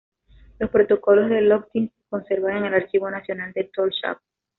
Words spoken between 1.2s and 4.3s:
del Løgting se conservan en el Archivo Nacional de Tórshavn.